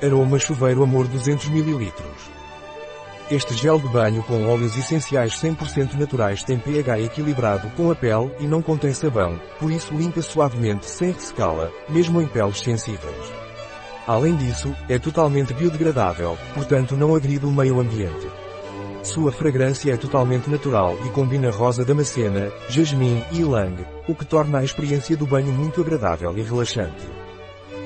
Aroma 0.00 0.38
Chuveiro 0.38 0.84
Amor 0.84 1.08
200 1.08 1.48
ml. 1.48 1.92
Este 3.28 3.52
gel 3.54 3.80
de 3.80 3.88
banho 3.88 4.22
com 4.22 4.46
óleos 4.46 4.78
essenciais 4.78 5.32
100% 5.34 5.94
naturais 5.94 6.44
tem 6.44 6.56
pH 6.56 7.00
equilibrado 7.00 7.68
com 7.70 7.90
a 7.90 7.96
pele 7.96 8.30
e 8.38 8.46
não 8.46 8.62
contém 8.62 8.94
sabão, 8.94 9.40
por 9.58 9.72
isso 9.72 9.92
limpa 9.92 10.22
suavemente 10.22 10.86
sem 10.86 11.10
ressecá-la, 11.10 11.70
mesmo 11.88 12.22
em 12.22 12.28
peles 12.28 12.60
sensíveis. 12.60 13.32
Além 14.06 14.36
disso, 14.36 14.72
é 14.88 15.00
totalmente 15.00 15.52
biodegradável, 15.52 16.38
portanto 16.54 16.96
não 16.96 17.16
agride 17.16 17.44
o 17.44 17.50
meio 17.50 17.80
ambiente. 17.80 18.28
Sua 19.02 19.32
fragrância 19.32 19.92
é 19.92 19.96
totalmente 19.96 20.48
natural 20.48 20.96
e 21.04 21.08
combina 21.08 21.50
rosa 21.50 21.84
damascena, 21.84 22.52
jasmim 22.68 23.22
e 23.32 23.40
ylang, 23.40 23.84
o 24.06 24.14
que 24.14 24.24
torna 24.24 24.58
a 24.58 24.64
experiência 24.64 25.16
do 25.16 25.26
banho 25.26 25.52
muito 25.52 25.80
agradável 25.80 26.38
e 26.38 26.42
relaxante. 26.42 27.17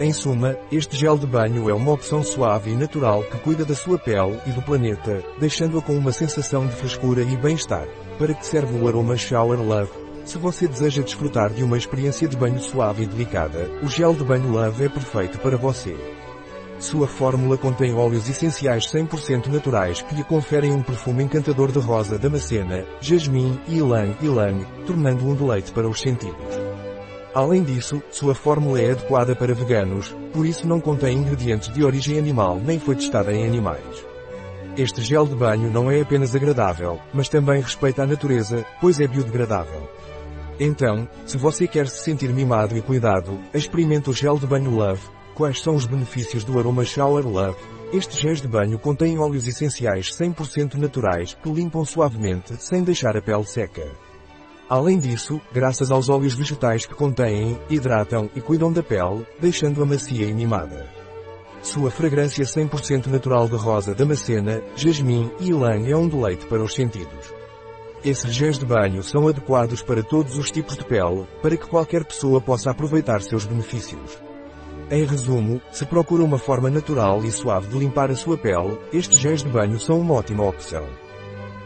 Em 0.00 0.12
suma, 0.12 0.56
este 0.70 0.96
gel 0.96 1.18
de 1.18 1.26
banho 1.26 1.68
é 1.68 1.74
uma 1.74 1.90
opção 1.90 2.22
suave 2.22 2.70
e 2.70 2.76
natural 2.76 3.24
que 3.24 3.36
cuida 3.38 3.64
da 3.64 3.74
sua 3.74 3.98
pele 3.98 4.38
e 4.46 4.50
do 4.50 4.62
planeta, 4.62 5.24
deixando-a 5.40 5.82
com 5.82 5.92
uma 5.96 6.12
sensação 6.12 6.68
de 6.68 6.76
frescura 6.76 7.22
e 7.22 7.36
bem-estar. 7.36 7.84
Para 8.16 8.32
que 8.32 8.46
serve 8.46 8.78
o 8.78 8.86
aroma 8.86 9.16
Shower 9.16 9.60
Love? 9.60 9.90
Se 10.24 10.38
você 10.38 10.68
deseja 10.68 11.02
desfrutar 11.02 11.52
de 11.52 11.64
uma 11.64 11.76
experiência 11.76 12.28
de 12.28 12.36
banho 12.36 12.60
suave 12.60 13.02
e 13.02 13.06
delicada, 13.06 13.68
o 13.82 13.88
gel 13.88 14.14
de 14.14 14.22
banho 14.22 14.52
Love 14.52 14.84
é 14.84 14.88
perfeito 14.88 15.36
para 15.40 15.56
você. 15.56 15.96
Sua 16.78 17.08
fórmula 17.08 17.58
contém 17.58 17.92
óleos 17.92 18.28
essenciais 18.28 18.86
100% 18.86 19.48
naturais 19.48 20.00
que 20.00 20.14
lhe 20.14 20.22
conferem 20.22 20.70
um 20.70 20.80
perfume 20.80 21.24
encantador 21.24 21.72
de 21.72 21.80
rosa 21.80 22.16
damascena, 22.16 22.84
jasmim 23.00 23.58
e 23.66 23.78
ylang 23.78 24.16
ylang, 24.22 24.64
tornando 24.86 25.26
um 25.26 25.34
deleite 25.34 25.72
para 25.72 25.88
os 25.88 26.00
sentidos. 26.00 26.67
Além 27.34 27.62
disso, 27.62 28.02
sua 28.10 28.34
fórmula 28.34 28.80
é 28.80 28.92
adequada 28.92 29.36
para 29.36 29.54
veganos, 29.54 30.14
por 30.32 30.46
isso 30.46 30.66
não 30.66 30.80
contém 30.80 31.18
ingredientes 31.18 31.72
de 31.72 31.84
origem 31.84 32.18
animal 32.18 32.58
nem 32.58 32.78
foi 32.78 32.96
testada 32.96 33.32
em 33.32 33.46
animais. 33.46 34.06
Este 34.76 35.02
gel 35.02 35.26
de 35.26 35.34
banho 35.34 35.70
não 35.70 35.90
é 35.90 36.00
apenas 36.00 36.34
agradável, 36.34 37.00
mas 37.12 37.28
também 37.28 37.60
respeita 37.60 38.02
a 38.02 38.06
natureza, 38.06 38.64
pois 38.80 39.00
é 39.00 39.06
biodegradável. 39.06 39.88
Então, 40.60 41.08
se 41.26 41.36
você 41.36 41.68
quer 41.68 41.86
se 41.86 42.02
sentir 42.02 42.32
mimado 42.32 42.76
e 42.76 42.82
cuidado, 42.82 43.38
experimente 43.54 44.10
o 44.10 44.12
gel 44.12 44.38
de 44.38 44.46
banho 44.46 44.70
Love. 44.70 45.02
Quais 45.34 45.60
são 45.60 45.76
os 45.76 45.86
benefícios 45.86 46.42
do 46.42 46.58
aroma 46.58 46.84
Shower 46.84 47.26
Love? 47.26 47.58
Estes 47.92 48.18
géis 48.18 48.40
de 48.40 48.48
banho 48.48 48.78
contêm 48.78 49.18
óleos 49.18 49.46
essenciais 49.46 50.10
100% 50.10 50.74
naturais 50.74 51.34
que 51.40 51.50
limpam 51.50 51.84
suavemente 51.84 52.60
sem 52.62 52.82
deixar 52.82 53.16
a 53.16 53.22
pele 53.22 53.44
seca. 53.44 54.07
Além 54.68 54.98
disso, 54.98 55.40
graças 55.50 55.90
aos 55.90 56.10
óleos 56.10 56.34
vegetais 56.34 56.84
que 56.84 56.94
contêm, 56.94 57.58
hidratam 57.70 58.28
e 58.36 58.40
cuidam 58.40 58.70
da 58.70 58.82
pele, 58.82 59.26
deixando-a 59.40 59.86
macia 59.86 60.26
e 60.26 60.34
mimada. 60.34 60.86
Sua 61.62 61.90
fragrância 61.90 62.44
100% 62.44 63.06
natural 63.06 63.48
de 63.48 63.56
rosa 63.56 63.94
damascena, 63.94 64.62
jasmim 64.76 65.30
e 65.40 65.48
ylang 65.48 65.90
é 65.90 65.96
um 65.96 66.06
deleite 66.06 66.44
para 66.46 66.62
os 66.62 66.74
sentidos. 66.74 67.32
Esses 68.04 68.32
géis 68.32 68.58
de 68.58 68.66
banho 68.66 69.02
são 69.02 69.26
adequados 69.26 69.82
para 69.82 70.02
todos 70.02 70.36
os 70.36 70.50
tipos 70.50 70.76
de 70.76 70.84
pele, 70.84 71.26
para 71.42 71.56
que 71.56 71.66
qualquer 71.66 72.04
pessoa 72.04 72.40
possa 72.40 72.70
aproveitar 72.70 73.22
seus 73.22 73.46
benefícios. 73.46 74.22
Em 74.90 75.04
resumo, 75.04 75.62
se 75.72 75.84
procura 75.86 76.22
uma 76.22 76.38
forma 76.38 76.70
natural 76.70 77.24
e 77.24 77.30
suave 77.30 77.68
de 77.68 77.78
limpar 77.78 78.10
a 78.10 78.16
sua 78.16 78.36
pele, 78.36 78.78
estes 78.92 79.18
géis 79.18 79.42
de 79.42 79.48
banho 79.48 79.80
são 79.80 79.98
uma 79.98 80.14
ótima 80.14 80.46
opção. 80.46 80.86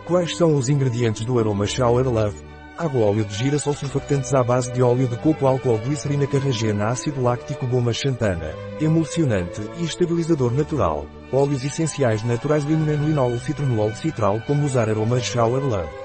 Quais 0.06 0.36
são 0.36 0.54
os 0.56 0.68
ingredientes 0.68 1.24
do 1.24 1.38
aroma 1.38 1.66
Shower 1.66 2.08
Love? 2.08 2.51
Água 2.76 3.02
óleo 3.02 3.24
de 3.24 3.34
girassol 3.34 3.74
surfactantes 3.74 4.32
à 4.32 4.42
base 4.42 4.72
de 4.72 4.82
óleo 4.82 5.06
de 5.06 5.16
coco 5.18 5.46
álcool 5.46 5.78
glicerina 5.78 6.26
carragena 6.26 6.88
ácido 6.88 7.22
láctico 7.22 7.66
goma 7.66 7.92
xantana, 7.92 8.54
emulsionante 8.80 9.60
e 9.78 9.84
estabilizador 9.84 10.52
natural, 10.52 11.06
óleos 11.30 11.62
essenciais 11.62 12.22
naturais 12.22 12.64
linol 12.64 13.38
citronolol 13.38 13.92
citral 13.92 14.40
como 14.46 14.64
usar 14.64 14.88
aroma 14.88 15.20
Shower 15.20 15.62
Love. 15.62 16.02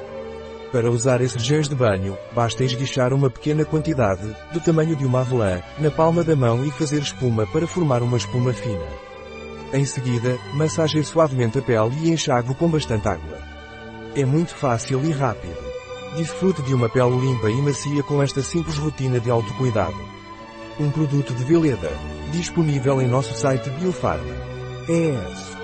Para 0.72 0.92
usar 0.92 1.22
esses 1.22 1.42
géis 1.42 1.70
de 1.70 1.76
banho, 1.76 2.18
basta 2.36 2.66
esguichar 2.66 3.14
uma 3.14 3.30
pequena 3.30 3.64
quantidade, 3.64 4.36
do 4.52 4.60
tamanho 4.60 4.98
de 4.98 5.06
uma 5.06 5.22
avelã, 5.22 5.62
na 5.80 5.90
palma 5.90 6.22
da 6.22 6.36
mão 6.36 6.66
e 6.66 6.72
fazer 6.72 7.02
espuma 7.02 7.48
para 7.48 7.66
formar 7.66 8.04
uma 8.04 8.18
espuma 8.18 8.52
fina. 8.52 8.86
Em 9.72 9.86
seguida, 9.86 10.38
massageie 10.54 11.04
suavemente 11.06 11.60
a 11.60 11.62
pele 11.62 11.96
e 12.04 12.12
enxague 12.12 12.54
com 12.56 12.70
bastante 12.70 13.08
água. 13.08 13.38
É 14.14 14.26
muito 14.26 14.54
fácil 14.54 15.04
e 15.06 15.12
rápido. 15.12 15.67
Desfrute 16.16 16.62
de 16.62 16.74
uma 16.74 16.90
pele 16.90 17.18
limpa 17.18 17.50
e 17.50 17.62
macia 17.62 18.02
com 18.04 18.22
esta 18.22 18.42
simples 18.42 18.78
rotina 18.78 19.20
de 19.20 19.30
autocuidado. 19.30 19.98
Um 20.80 20.90
produto 20.90 21.34
de 21.34 21.44
Veleda. 21.44 21.92
Disponível 22.32 23.02
em 23.02 23.08
nosso 23.08 23.34
site 23.36 23.70
Biofarma. 23.72 24.36
ES. 24.88 25.57